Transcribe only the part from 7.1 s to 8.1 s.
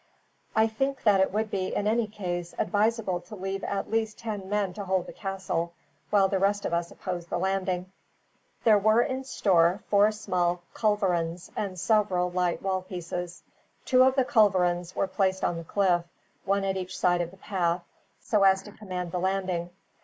the landing."